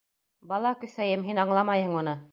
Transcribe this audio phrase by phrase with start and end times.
[0.53, 2.21] Бала көҫәйем, һин аңламайһың уны.